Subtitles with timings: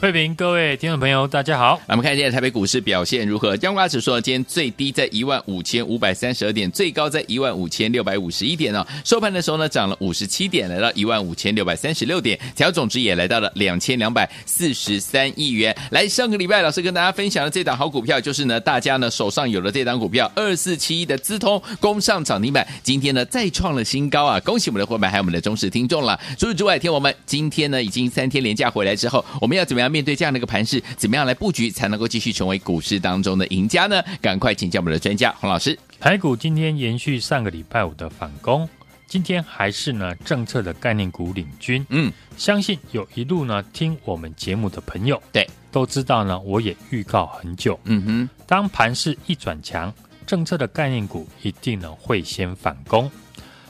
[0.00, 1.76] 慧平，各位听众朋友，大家好。
[1.86, 3.54] 来我们看一下台北股市表现如何？
[3.54, 8.86] 加权指数今天最低在一万五千五百三十二点，最高在一万五千六百五十一点哦。
[9.04, 15.76] 收盘的时候呢，涨了五十七点，来到一万五千六百三十六点，调总值也来到了两千两百四十三亿元。
[15.90, 24.40] 来，上个礼拜老师跟大家分享的这档好股票，就是呢，大家呢手上有了这档股票二四七一的资通攻上涨停板，今天呢再创了新高啊！
[24.40, 26.18] 恭喜我们的伙伴还有我们的忠实听众了。
[26.38, 29.89] 除此之外，听我们今天呢已经三天连假回来之后，我们要怎么样？
[29.90, 34.02] 面对这样的一个盘势，怎么样来布局才能够继续成为股市当中的赢家呢？
[34.22, 35.78] 赶快请教我们的专家洪老师。
[35.98, 38.68] 台股今天延续上个礼拜五的反攻，
[39.06, 41.84] 今天还是呢政策的概念股领军。
[41.90, 47.78] 嗯，相信有一路呢听我们节目的朋友，对，都知道呢，我也预告很久。
[47.84, 49.92] 嗯哼，当盘势一转强，
[50.26, 53.10] 政策的概念股一定呢会先反攻。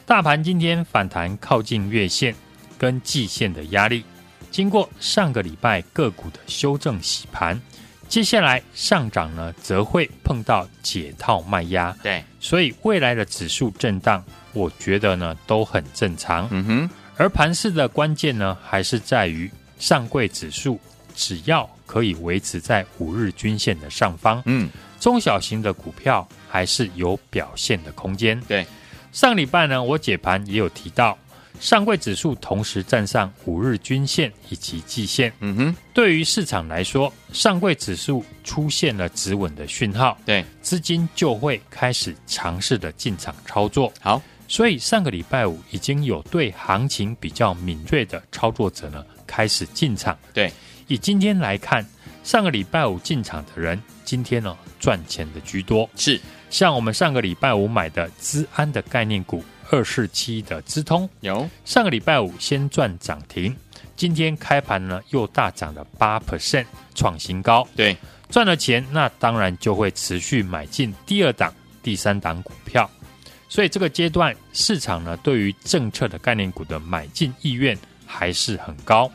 [0.07, 2.35] 大盘今天反弹靠近月线
[2.77, 4.05] 跟季线的压力。
[4.51, 7.61] 经过上个礼拜个股的修正洗盘，
[8.09, 11.97] 接下来上涨呢，则会碰到解套卖压。
[12.03, 16.49] 对，所以未来的指数震荡，我觉得呢都很正常。
[16.51, 20.81] 嗯哼，而盘市的关键呢，还是在于上柜指数
[21.15, 28.39] 只要可以维持在五日均线的上方，嗯，中小型的股票还是有表现的空间。
[28.49, 28.67] 对，
[29.13, 31.17] 上礼拜呢，我解盘也有提到。
[31.61, 43.93] 上柜指数同时站上五日均线以及季线，嗯哼，对于市场来说，上柜指数出现了止稳的讯号，对，资金就会开始尝试的进场操作。
[44.01, 50.19] 好，所以上个礼拜五已经有对行情比较敏锐的操作者呢开始进场。
[50.33, 50.51] 对，
[50.89, 51.87] 以今天来看，
[52.25, 55.89] 上个礼拜五进场的人，今天呢赚钱的居多。
[55.95, 56.19] 是，
[56.49, 59.45] 像我们上个礼拜五买的资安的概念股。
[59.71, 63.57] 二四七的资通有上个礼拜五先赚涨停，
[63.95, 67.67] 今天开盘呢又大涨了八 percent，创新高。
[67.77, 67.97] 对，
[68.29, 72.91] 赚了钱，那当然就会持续买进第二档、第三档股票。
[73.49, 79.11] 所以这个阶段市场呢对于政策的概念股的买进意愿还是很高。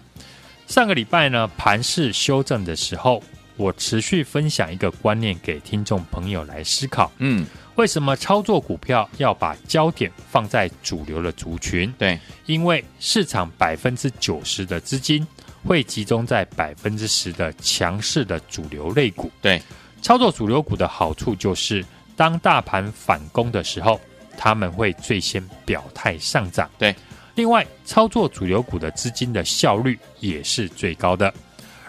[0.67, 3.21] 上个礼拜呢盘市修正的时候，
[3.57, 7.11] 我持续分享一个观念给听众朋友来思考。
[7.17, 7.45] 嗯。
[7.75, 11.93] 为什么操作股票要把焦点放在主流的族群？
[11.97, 15.25] 对，因为市场百分之九十的资金
[15.65, 19.29] 会集中在百分之十的强势的主流类股。
[19.41, 19.61] 对，
[20.01, 21.83] 操作主流股的好处就是，
[22.15, 23.99] 当大盘反攻的时候，
[24.37, 26.69] 他们会最先表态上涨。
[26.77, 26.95] 对，
[27.35, 31.33] 另外，操作主流股的资金的效率也是最高的。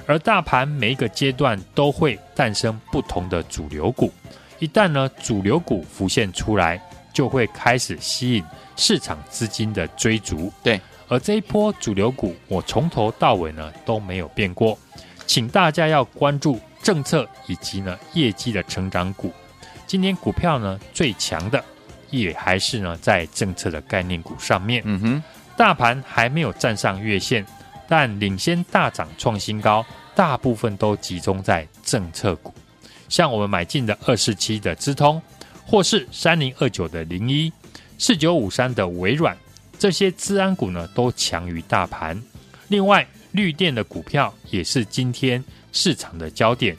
[0.04, 4.12] 而大盘每一个阶段都会诞生不同的主流股。
[4.58, 6.80] 一旦呢主流股浮现出来，
[7.12, 8.44] 就会开始吸引
[8.76, 10.52] 市场资金的追逐。
[10.62, 14.78] 对，而这一波主流股，我从头到尾呢都没有变过，
[15.26, 19.32] 请大家要关注政策以及呢业绩的成长股。
[19.86, 21.62] 今天股票呢最强的，
[22.10, 24.82] 也还是呢在政策的概念股上面。
[24.84, 25.22] 嗯哼，
[25.56, 27.44] 大盘还没有站上月线，
[27.88, 29.84] 但领先大涨创新高，
[30.14, 32.52] 大部分都集中在政策股。
[33.08, 35.20] 像我们买进的二四七的资通，
[35.66, 37.52] 或是三零二九的零一
[37.98, 39.36] 四九五三的微软，
[39.78, 42.20] 这些资安股呢都强于大盘。
[42.68, 46.76] 另外，绿电的股票也是今天市场的焦点，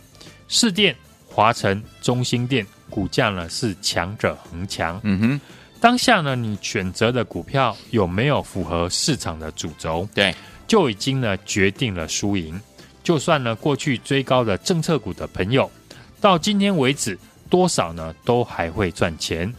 [0.47, 0.95] 市电、
[1.27, 4.99] 华晨、中兴电股价呢是强者恒强。
[5.03, 5.41] 嗯哼，
[5.79, 10.07] 当下呢你选择的股票有没有符合市场的主轴？
[10.13, 10.35] 对，
[10.67, 12.59] 就已经呢决定了输赢。
[13.03, 15.71] 就算呢过去追高的政策股的朋友。
[16.19, 17.17] 到今天为止，
[17.49, 19.53] 多少呢都还会赚钱。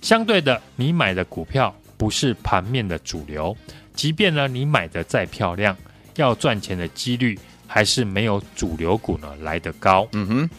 [0.00, 3.56] 相对的，你买的股票不是盘面的主流，
[3.94, 5.76] 即便呢你买的再漂亮，
[6.16, 10.06] 要赚钱的几率还是没有主流股呢来得高。
[10.12, 10.50] 嗯哼，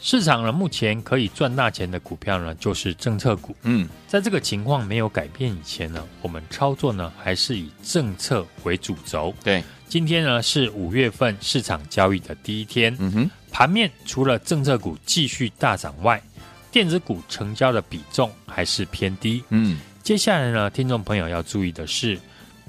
[0.00, 3.54] 市场呢目前可以赚大钱的股票呢就是政策股。
[3.62, 9.32] 嗯，在这个情况没有改变以前呢，我们操作呢还是以政策为主轴。
[9.44, 12.96] 对，今天呢是五月份市场交易的第一天。
[12.98, 13.30] 嗯哼。
[13.56, 16.22] 盘面除了政策股继续大涨外，
[16.70, 19.42] 电子股成交的比重还是偏低。
[19.48, 22.20] 嗯，接下来呢，听众朋友要注意的是，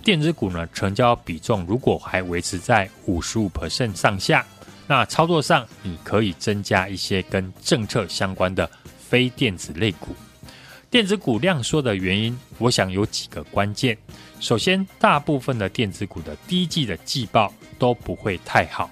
[0.01, 4.45] 电子股呢成交比重如果还维持在五十五 percent 上下，
[4.87, 10.15] 那操作上你可以增加一些跟政策相关的非电子类股。
[10.89, 13.97] 电子股量缩的原因，我想有几个关键。
[14.39, 18.89] 首先，大部分的电子股的第一季的季报都不会太好，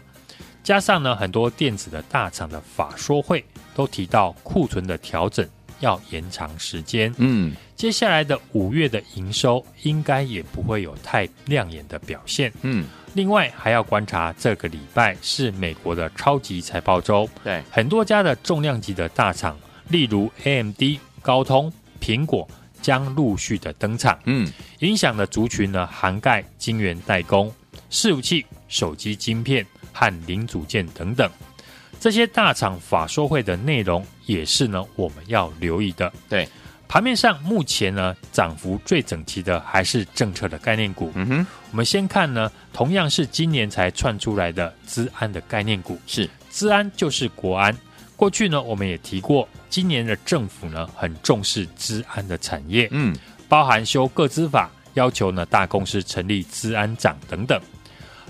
[0.66, 3.46] 加上呢，很多电子的大厂的法说会
[3.76, 5.48] 都提到库存的调整
[5.80, 7.14] 要延长时间。
[7.18, 12.52] 嗯，接下来的五月的营收应该也不会有太亮眼的表现。
[12.64, 12.84] 嗯，
[13.14, 19.56] 另外还要观察这个礼拜是美国的超级财报周，对，很多家的重量级的大厂，
[19.90, 20.82] 例如 AMD、
[21.22, 21.72] 高通。
[22.02, 22.48] 苹果
[22.84, 24.48] 将陆续的登场，嗯，
[24.80, 27.52] 影响的族群呢，涵盖晶圆代工、
[27.90, 29.66] 伺服器、手机晶片
[29.96, 31.32] 和零组件等等。
[31.98, 36.12] 这些大厂法说会的内容也是呢，我们要留意的。
[36.30, 36.48] 对，
[36.88, 41.12] 盘面上目前呢，涨幅最整齐的还是政策的概念股。
[41.16, 47.76] 嗯哼，我们先看呢，同样是今年才窜出来的资安的概念股，是资安就是国安。
[48.18, 49.48] 过去呢，我们也提过。
[49.70, 53.16] 今年的政府呢，很重视资安的产业，嗯，
[53.50, 57.60] 包含修各资法，要求呢大公司成立资安长等等。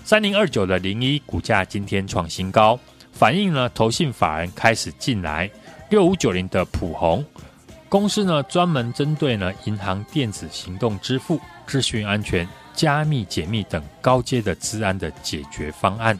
[0.06, 2.80] 三零二九的零一股价今天创新高，
[3.12, 5.50] 反映呢投信法人开始进来。
[5.90, 7.26] 六五九零的普宏
[7.90, 16.16] 公司呢，专门针对呢银行电子行动支付、资讯安全、加密解密等高阶的资安的解决方案，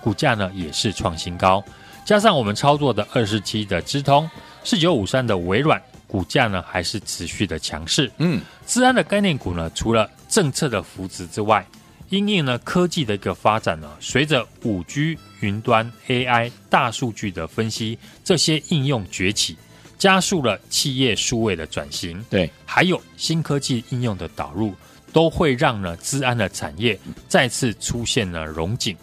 [0.00, 1.62] 股价呢也是创新高。
[2.06, 4.28] 加上我们操作的二十七的资通。
[4.64, 8.10] 四九五三的微软股价呢，还是持续的强势。
[8.16, 11.64] 嗯，资安的概念股呢，除了政策的扶持之外，
[12.08, 19.56] 因应呢科技的一个发展呢，随着五 G、云端、AI、大数据的分析，这些应用崛起，
[19.98, 22.24] 加速了企业数位的转型。
[22.30, 24.72] 对，还有新科技应用的导入，
[25.12, 28.96] 都会让呢资安的产业再次出现了荣景。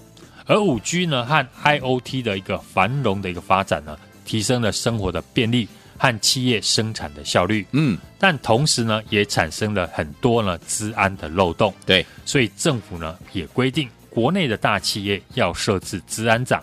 [0.45, 5.67] 而五 G 呢和 IOT 的一个繁荣的一个发展呢，提升了生活的便利
[6.03, 16.61] 和企业生产的效率，嗯，但同时呢，也产生了很多呢资安的漏洞，对，所以政府呢也规定，国内的大企业要设置资安长，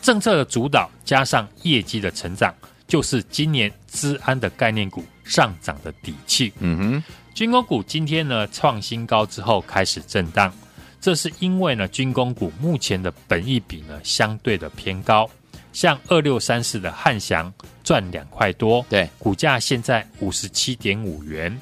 [0.00, 2.54] 政策的主导加上业绩的成长，
[2.86, 6.50] 就是今年资安的概念股上涨的底气。
[6.58, 10.50] 嗯哼，军工股今天呢创新高之后开始震荡，
[10.98, 15.28] 这是因为呢军工股目前的本益比呢相对的偏高。
[15.72, 17.52] 像二六三四的汉翔
[17.84, 21.58] 赚两块多，对，股价现在五十七点五元。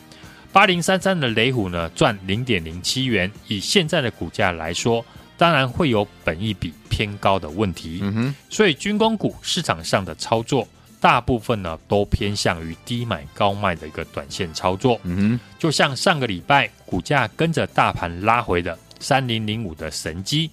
[0.53, 5.05] 八零三三的雷虎呢赚零点零七元，以现在的股价来说，
[5.37, 7.99] 当然会有本益比偏高的问题。
[8.00, 10.67] 嗯哼，所以军工股市场上的操作，
[10.99, 14.99] 大部分呢都偏向于低买高卖的一个短线操作。
[15.03, 20.50] 嗯哼，就像上个礼拜股价跟着大盘拉回的三零零五的神机，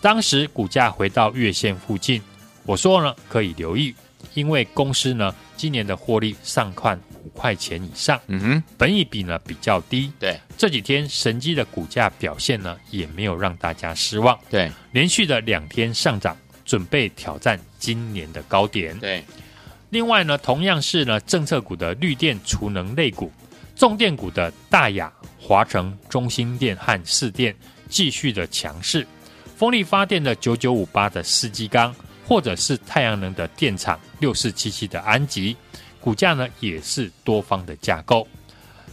[0.00, 2.22] 当时股价回到月线附近。
[2.64, 3.94] 我说呢，可以留意，
[4.34, 19.24] 因为公司呢今年的获利上看五块钱以上，嗯哼，本益比呢比较低，对，这几天神机的股价表现呢也没有让大家失望，对，连续的两天上涨，准备挑战今年的高点，对。
[19.90, 23.30] 另外呢，同样是呢政策股的绿电储能类股，
[23.76, 27.54] 重电股的大亚、华城、中兴电和四电
[27.88, 29.06] 继续的强势，
[29.56, 31.94] 风力发电的九九五八的四季钢。
[32.26, 35.56] 或者是太阳能的电厂六四七七的安吉，
[36.00, 38.26] 股价呢也是多方的架构，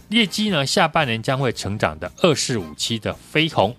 [0.08, 3.74] 业绩呢下半年将会成长的二四五七的飞鸿，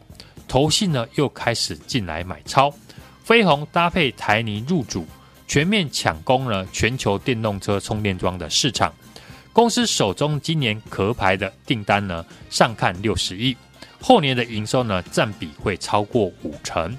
[0.47, 2.73] 投信呢又开始进来买超，
[3.23, 5.05] 飞鸿搭配台泥入主，
[5.47, 8.93] 全面抢攻了全球电动车充电桩的市场，
[9.53, 13.55] 公司手中今年壳牌的订单呢上看六十亿，
[14.01, 16.97] 后年的营收呢占比会超过五成。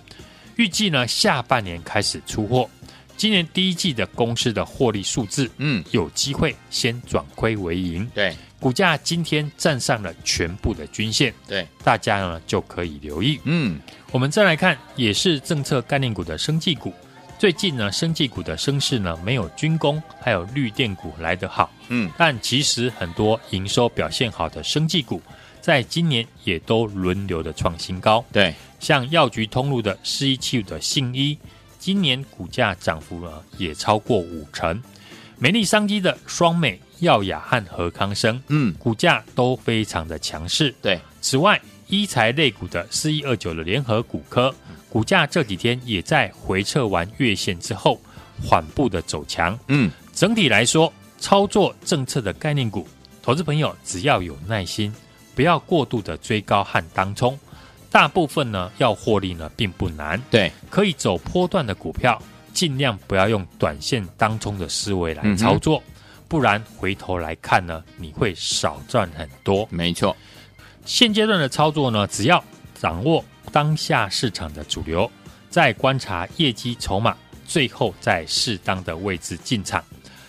[0.57, 2.69] 预计呢，下半年开始出货。
[3.17, 8.09] 今年第一季的公司的获利数字，嗯，有机会先转亏为盈。
[8.15, 11.33] 对，股价今天站上了全部的均线。
[11.47, 13.39] 对，大家呢就可以留意。
[13.45, 13.79] 嗯，
[14.11, 16.93] 我们再来看，也是政策概念股的生技股。
[17.39, 21.71] 最近呢，生技股的升势呢，没有军工还有绿电股来得好。
[21.89, 25.23] 嗯，但其实很多营收表现好的生技股。
[25.61, 28.53] 在今年也都轮流的创新高，对，
[28.83, 31.39] 像药局通路的四一七五的信一，
[31.79, 34.83] 今年股价涨幅呢也超过五成。
[35.39, 40.75] 美丽商机的双美、耀雅和和康生，嗯，股价都非常的强势。
[40.83, 44.53] 对，此外，医材类股的四一二九的联合骨科，
[44.89, 48.01] 股价这几天也在回撤完月线之后，
[48.45, 49.57] 缓步的走强。
[49.69, 52.85] 嗯，整体来说，操作政策的概念股。
[53.23, 54.93] 投资朋友只要有耐心，
[55.37, 57.39] 不要过度的追高和当冲，
[57.93, 60.21] 大部分呢要获利呢并不难。
[60.31, 62.21] 对，可以走波段的股票，
[62.55, 65.93] 尽量不要用短线当中的思维来操作，嗯、
[66.27, 69.69] 不然回头来看呢，你会少赚很多。
[69.71, 70.17] 没错，
[70.87, 72.43] 现阶段的操作呢，只要
[72.75, 73.23] 掌握
[73.53, 75.11] 当下市场的主流，
[75.51, 77.15] 再观察业绩筹码，
[77.47, 79.85] 最后在适当的位置进场。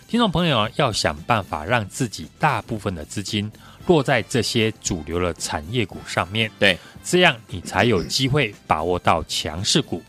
[0.07, 3.51] 听众朋友啊，要想办法让自己大部分的资金
[3.85, 10.01] 落在这些主流的产业股上面，对，这样你才有机会把握到强势股。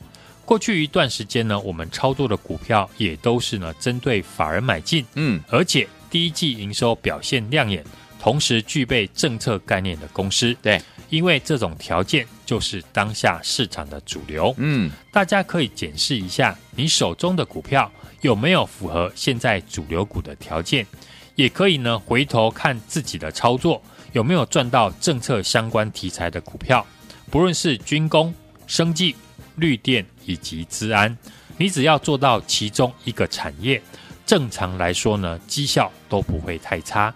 [0.44, 7.82] 过去一段时间呢，我们操作的股票也都是呢针对法人买进，嗯，而且第一季营收表现亮眼，
[8.20, 17.90] 同时具备政策概念的公司，对，因为这种条件就是当下市场的主流，嗯，大家可以检视一下你手中的股票。
[18.20, 20.86] 有没有符合现在主流股的条件？
[21.34, 26.86] 也可以呢，回头看自己的操作有没有赚到政策相关题材的股票，
[27.30, 28.32] 不论是军工、
[28.66, 29.14] 生技、
[29.56, 31.16] 绿电以及资安，
[31.56, 33.82] 你只要做到其中一个产业，
[34.24, 37.12] 正常来说呢，绩效都不会太差。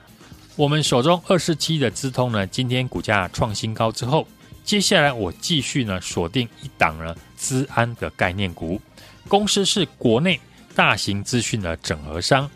[0.57, 4.27] 我们手中二四七的资通呢，今天股价创新高之后，
[4.65, 8.81] 接下来我继续呢锁定一档呢资安的概念股，
[9.29, 10.41] 公司是国内。
[10.75, 12.49] 大型资讯的整合商，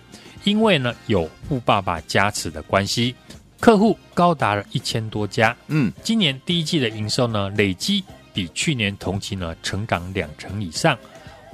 [0.44, 3.14] 因为呢有富爸爸加持的关系，
[3.60, 5.56] 客户高达了一千多家。
[5.68, 10.98] 嗯，今年第一季的营收呢，累积比去年同期呢成长两成以上。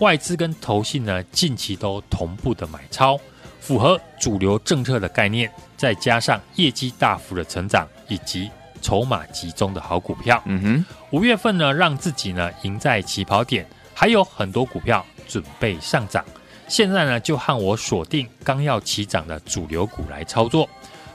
[0.00, 3.18] 外资跟投信呢近期都同步的买超，
[3.60, 8.48] 符合主流政策的概念，再加上业绩大幅的成长以及
[8.80, 10.40] 筹码集中的好股票。
[10.46, 16.24] 嗯哼，五月份呢让自己呢赢在起跑点，还有很多股票准备上涨。
[16.68, 20.68] 现在呢，就和我锁定刚要起涨的主流股来操作。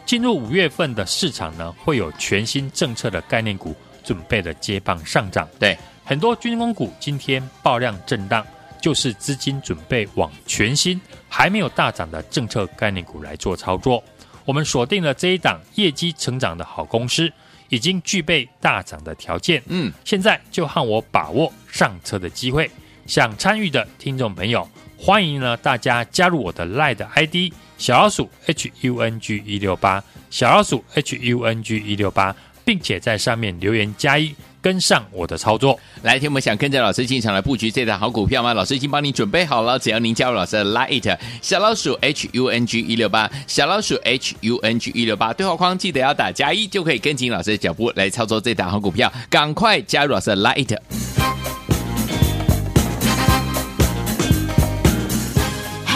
[0.06, 5.48] 进入五月份的市场呢，会有全新政策的概念股准备的接棒上涨。
[5.58, 8.46] 对，很多军工股今天爆量震荡，
[8.82, 14.04] 就是资金准备往全新还没有大涨的政策概念股来做操作。
[14.44, 17.32] 我们锁定了这一档业绩成长的好公司，
[17.70, 19.64] 已经具备大涨的条件。
[19.68, 22.70] 嗯，现在就和我把握上车的机会。
[23.06, 24.68] 想参与的听众朋友。
[25.06, 32.34] 欢迎呢，大家加入我的 LINE 的 ID 小老鼠 H U N G 一六八小老鼠 H U N G 一六八，
[32.64, 35.78] 并且在上面留言加一，跟上我的操作。
[36.04, 38.54] 来，听我们想跟着老师进场来布局这档好股票吗？
[38.54, 49.12] 老师已经帮您准备好了，只要您加入老师的 LINE 小老鼠 H U N G 一六八小老鼠 H U N G 一六八对话框记得要打加一，就可以跟紧老师的脚步来操作这档好股票。
[49.30, 50.78] 赶快加入老师的 Lite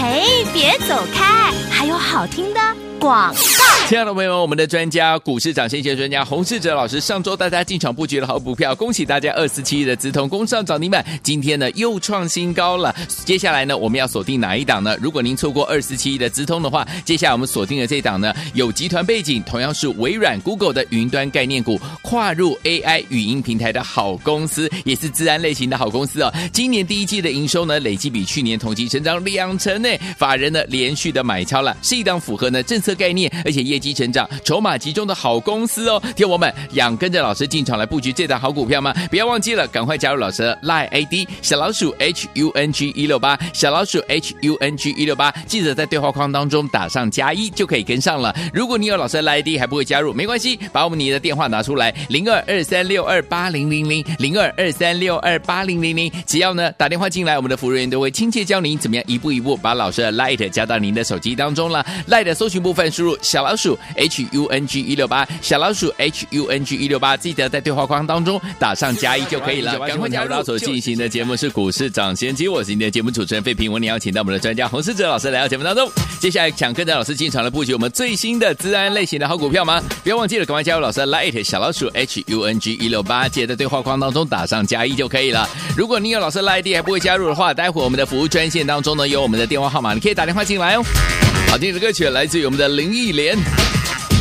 [0.07, 0.23] 哎。
[0.53, 2.59] 别走开，还有好听的
[2.99, 3.67] 广告。
[3.87, 12.93] 亲爱的朋友们，我们的专家股市涨先机专家洪世哲老师上周大家进场布局的好股票，恭喜大家二四七亿的资通攻上涨停板，今天呢又创新高了。
[13.23, 14.97] 接下来呢，我们要锁定哪一档呢？
[15.01, 26.33] 如果您错过二四七亿的资通的话，接下来我们锁定的这档呢，有集团背景，同样是微软、Google 的云端概念股，跨入 AI 语音平台的好公司，也是资安类型的好公司哦。
[26.51, 29.87] 今年第一季的营收呢，累计比去年同期成长两成呢，
[30.17, 38.93] 法人呢连续的买超了，是一档符合呢政策概念，而且业绩成长、筹码集中的好公司哦，听我们想跟着老师进场来布局这档好股票吗？
[39.09, 48.35] 不要忘记了，赶快加入老师的 Line ID 小老鼠 H U N G 一六八，小老鼠 H U N G 一六八，记得在对话框当中打上加一就可以跟上了。
[48.53, 61.85] 如果你有老师的 Line ID 还不会加入，没关系，把我们你的电话拿出来，零二二三六二八零零零零二二三六二八零零零，只要呢打电话进来，我们的服务员都会亲切教您怎么样一步一步把老师的 Line 加到您的手机当中了。
[62.07, 63.77] Line 的搜寻部分输入小老鼠。
[63.95, 69.77] H U N G 一六八小老鼠 H U N G 一六八，记得在对话框当中打上加一就可以了。
[69.79, 70.43] 赶快加入！
[70.43, 75.89] 所进行的节目是股市涨先机，我是今天的节目主持人费平，我们邀请到我们的专家洪世哲老师来到节目当中。
[76.19, 79.81] 接下来想跟着老师进场来布局我们最新的资安类型的好股票吗？
[80.03, 85.49] 不要忘记了，赶快加入老师的 Light 小老鼠 H U N G 一六八，记得在对话框当中打上加一就可以了。
[85.75, 91.26] 如果你有老师的 Light 还不会加入的话，待会我们的服务专线当中呢有我们的电话号码，你可以打电话进来哦。
[91.49, 93.37] 好听的歌曲来自于我们的林忆莲。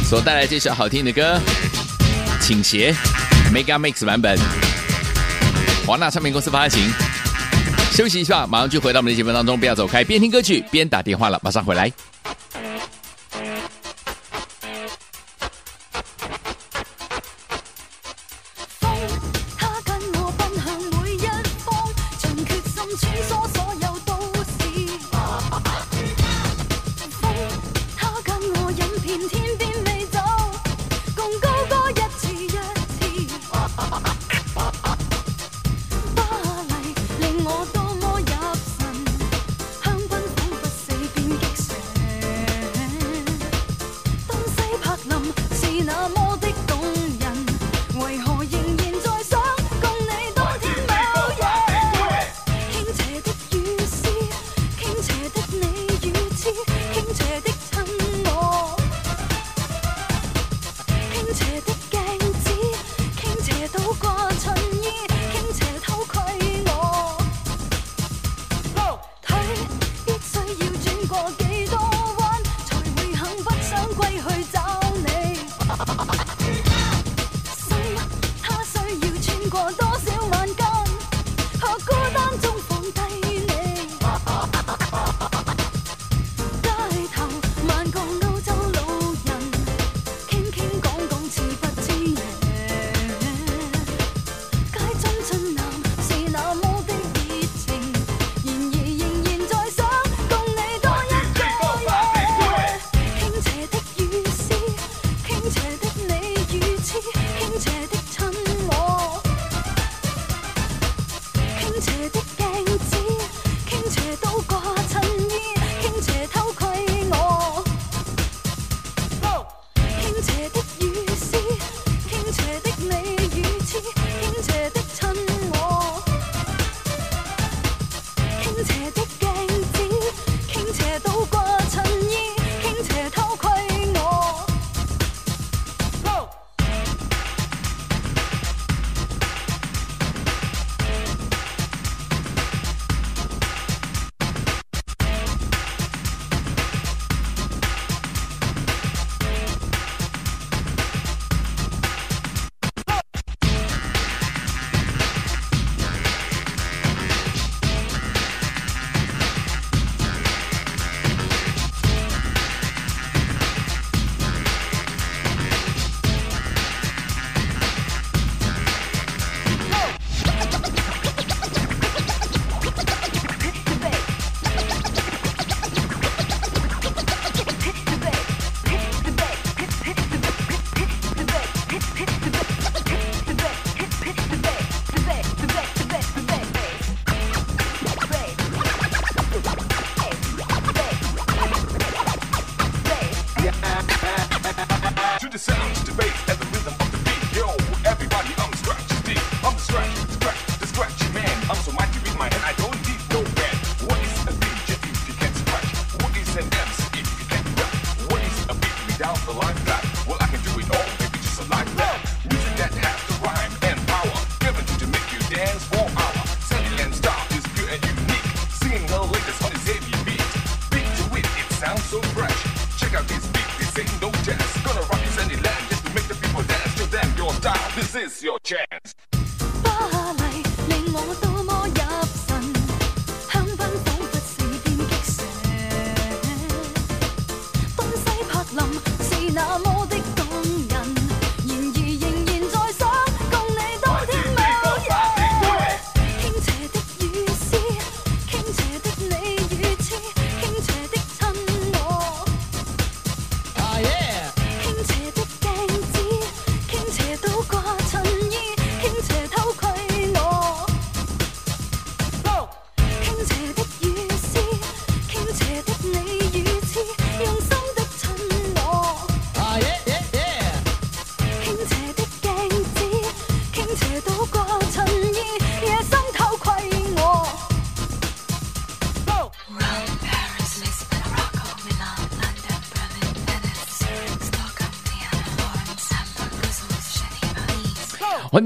[0.08, 1.38] 所带来这首好听的歌，
[2.40, 2.94] 倾斜
[3.52, 4.38] Mega Mix 版本，
[5.84, 6.88] 华纳唱片公司发行。
[7.90, 11.92] 休息一下，马上就回到我们的节目当中，不要走开，边听歌曲边打电话了，马上回来。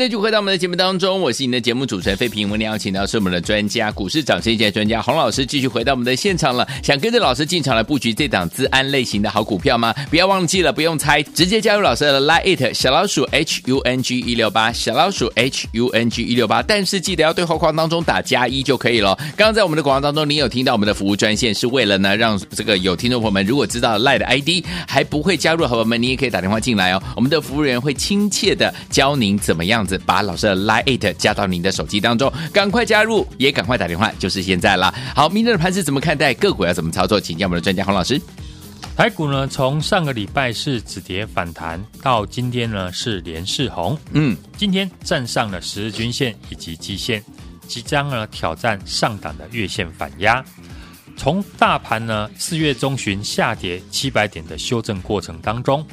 [0.01, 2.49] 那就回到我们的节目当中，我是你的节目主持人费平。
[2.49, 6.67] 我们邀请到是我们的专家，股市涨升一专家洪老师，继续回到我们的现场了。
[6.83, 9.95] 想跟着老师进场来布局这档资安类型的好股票吗？
[10.09, 19.15] 不要忘记了，不用猜，直接加入老师的 Line it 小老鼠 H U N G 一六八小老鼠 H U N G 一六八，但是记得要对话框当中打加一就可以了。
[19.37, 27.03] 刚刚在我们的广告当中，你有听到我们的服务专线，是为了呢让这个有听众朋友们如果知道 Line 的 ID 还不会加入的朋友们，你也可以打电话进来哦。
[27.15, 34.95] 我们的服务人员会亲切的教您怎么样子把老师的 Line 加到您的手机当中，赶快加入，也赶快打电话，就是现在了。
[35.17, 36.33] 好，明天的盘是怎么看待？
[36.35, 37.21] 个股要怎么操作？
[37.21, 38.21] 请教我们的专家洪老师。
[38.97, 43.99] 台股呢，从上个礼拜是止跌反弹，到今天呢是连四红。
[44.13, 47.25] 嗯，今天站上了十日均线以及季线，
[47.67, 50.45] 即将呢挑战上档的月线反压。
[51.17, 55.85] 从大盘呢四月中旬下跌七百点的修正过程当中。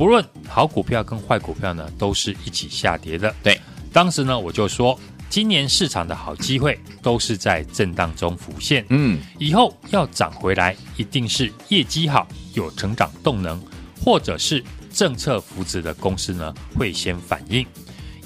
[0.00, 3.34] 不论好股票跟坏股票呢，都是一起下跌的。
[3.42, 3.60] 对，
[3.92, 8.82] 当时呢，我就说，今年市场的好机会都是在震荡中浮现。
[8.88, 13.62] 嗯，以后要涨回来，一定是业绩好、有成长动能，
[14.02, 17.66] 或者是政策扶持的公司呢，会先反应。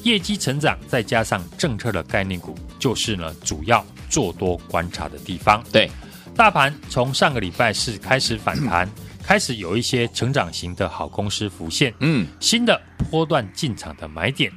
[0.04, 5.60] 业绩成长再加上政策的概念股，就是呢主要做多观察的地方。
[5.72, 5.90] 对，
[6.36, 8.88] 大盘从上个礼拜四开始反弹。
[9.26, 12.78] 开始有一些成长型的好公司浮现，嗯，新的
[13.10, 14.52] 波段进场的买点，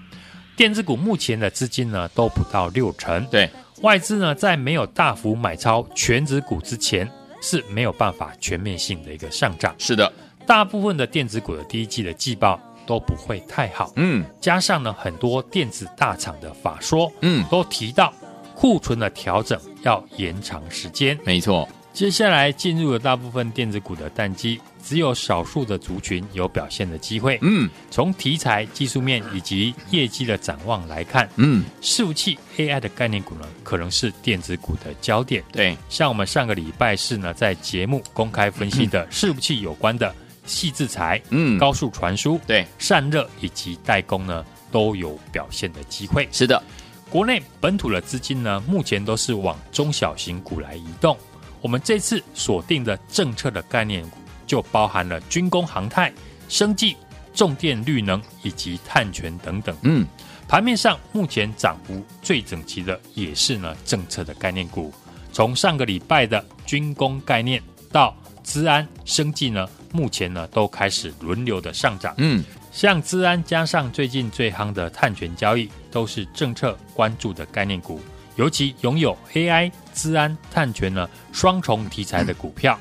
[0.58, 3.50] 电子股目前的资金呢都不到六成，对，
[3.82, 7.10] 外资呢在没有大幅买超全指股之前
[7.42, 10.12] 是没有办法全面性的一个上涨，是的，
[10.46, 18.14] 大部分的电子股的第一季的季报都不会太好，嗯，加上呢很多电子大厂的法说，嗯，都提到
[18.54, 21.66] 库存的调整要延长时间，没错。
[21.98, 27.40] 接下来进入了大部分电子股的淡季，只有少数的族群有表现的机会。
[27.42, 35.44] 嗯，从题材、技术面以及业绩的展望来看，嗯，伺服器 AI 的概念股呢，可能是电子股的焦点。
[35.52, 40.14] 对，像我们上个礼拜四呢，在节目公开分析的伺服器有关的
[40.46, 46.30] 矽智财、嗯，高速传输、对，散热以及代工呢，都有表现的机会。
[46.32, 46.62] 是的，
[47.10, 51.18] 国内本土的资金呢，目前都是往中小型股来移动。
[51.62, 56.14] 我们这次锁定的政策的概念股，就包含了军工、航太、
[56.48, 56.96] 生技、
[57.34, 59.76] 重电、绿能以及碳权等等。
[59.82, 60.06] 嗯，
[60.48, 64.94] 盘面上目前涨幅最整齐的也是呢政策的概念股。
[65.34, 72.14] 从上个礼拜的军工概念到资安、生技呢，目前呢都开始轮流的上涨。
[72.18, 78.00] 嗯，像资安加上最近最夯的碳权交易，都是政策关注的概念股。
[78.38, 82.80] 尤其拥有 AI、资安、碳权呢双重题材的股票，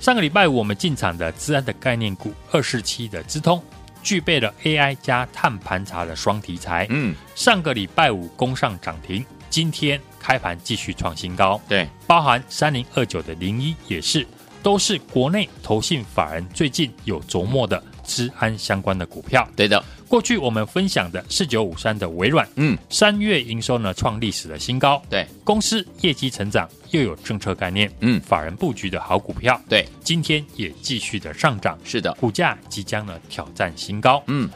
[0.00, 3.62] 上个礼拜五我们进场的资安的概念股二四七的资通，
[4.02, 6.86] 具备了 AI 加碳盘查的双题材。
[6.90, 11.60] 嗯，上个礼拜五攻上涨停，今天开盘继续创新高。
[11.68, 14.26] 对，包含三零二九的零一也是，
[14.62, 19.48] 都是国内投信法人最近有琢磨的资安相关的股票。
[19.56, 19.82] 对的。
[20.08, 34.50] 过去我们分享的四九五三的微软，嗯，三月营收呢创历史的新高，对，公司业绩成长又有政策概念，嗯，法人布局的好股票，对，今天也继续的上涨，是的，股价即将呢挑战新高，嗯，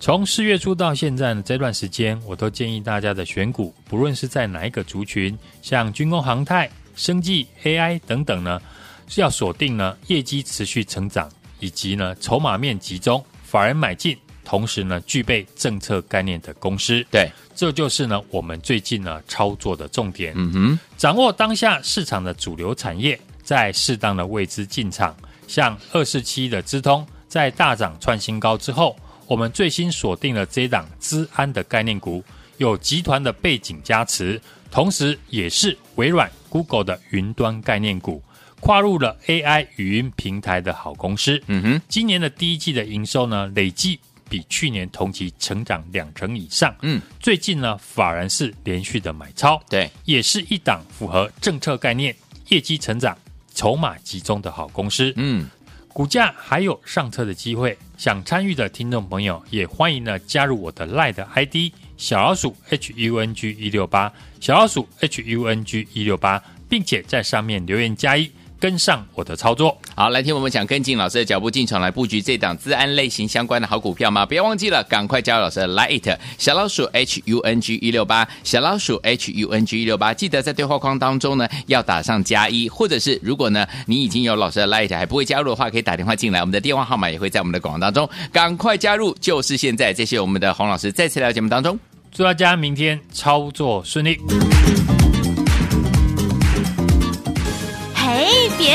[0.00, 8.60] 从四月初到现在呢这段时间，我都建议大家的选股，不论是在哪一个族群，像军工、航太、生技、AI 等等呢，
[9.06, 11.30] 是要锁定呢业绩持续成长，
[11.66, 14.16] 以及呢筹码面集中，法人买进。
[14.44, 20.32] 同时呢，具备政策概念的公司，对，这就是呢我们最近呢操作的重点。
[20.36, 25.16] 嗯哼，掌握当下市场的主流产业，在适当的位置进场。
[25.48, 32.22] 像二四七的资通，在大涨创新高之后，我们最新锁定了这档资安的概念股，
[32.58, 38.22] 有集团的背景加持，同时也是微软、Google 的云端概念股，
[38.66, 41.40] 跨入了 AI 语音平台的好公司。
[41.46, 44.00] 嗯哼，今年的第一季的营收呢，累计。
[44.28, 46.74] 比去年同期成长两成以上。
[46.82, 52.12] 嗯，最近呢，法人是连续的买超，对，也是一档符合政策概念、
[52.48, 53.16] 业绩成长、
[53.54, 55.12] 筹码集中的好公司。
[55.14, 55.48] 嗯，
[55.86, 68.28] 股价还有上车的机会，想参与的听众朋友也欢迎呢加入我的 LINE 的 ID 小老鼠 H U N G 一六八，小老鼠 H U N G 一六八，并且在上面留言加一。
[68.60, 74.24] 跟上我的操作，好，来听我们想跟进老师的脚步进场来布局这档资安类型相关的好股票吗？
[74.24, 89.96] 不要忘记了，赶快加入老师的 Lite 小老鼠 H U N G 一六八小老鼠 H U N G 一六八，记得在对话框当中呢要打上加一，或者是如果呢你已经有老师的 Lite 还不会加入的话，可以打电话进来，我们的电话号码也会在我们的广告当中，赶快加入，就是现在！
[89.96, 91.78] 谢谢我们的洪老师再次来到节目当中，
[92.12, 94.18] 祝大家明天操作顺利。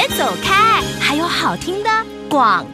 [0.02, 1.90] 别走开，还有好听的
[2.28, 2.66] 广。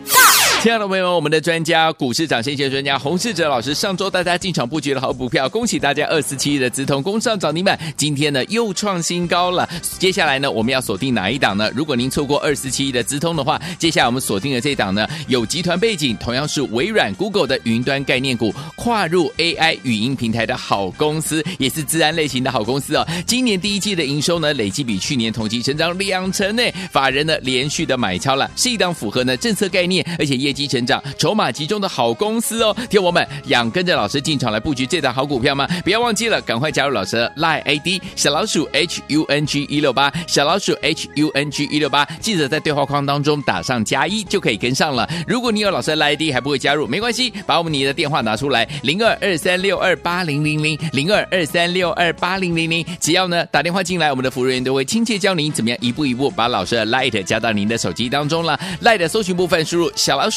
[0.59, 9.69] 亲爱的朋友们，我们的专家股市涨先机专家洪世哲老师上周大家进场布局的好股票，恭喜大家二四七亿的资通攻上涨停板，今天呢又创新高了。
[9.99, 11.71] 接下来呢，我们要锁定哪一档呢？
[11.75, 23.07] 如果您错过二四七亿的资通的话，接下来我们锁定的这档呢，有集团背景，同样是微软、Google 的云端概念股，跨入 AI 语音平台的好公司，也是资安类型的好公司哦。
[23.27, 32.73] 今年第一季的营收呢，累计比去年同期成长两成呢，法人呢连续的买超了，是一档符合呢政策概念，而且业绩成长、筹码集中的好公司哦。
[32.89, 35.67] 听我们想跟着老师进场来布局这档好股票吗？
[35.83, 45.05] 不要忘记了，赶快加入老师的 Line ID 小老鼠 H U N G 一六八，小老鼠 H U N G 一六八，记得在对话框当中打上加一就可以跟上了。
[45.27, 58.57] 如果你有老师的 Line ID 还不会加入，没关系，把我们你的电话拿出来，零二二三六二八零零零零二二三六二八零零零，只要呢打电话进来，我们的服务员都会亲切教您怎么样一步一步把老师的 Light 加到您的手机当中了。
[58.83, 60.36] Light 搜寻部分输入小老鼠